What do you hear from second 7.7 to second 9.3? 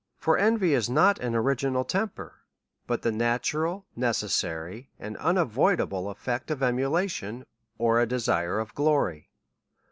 or a desire of glory.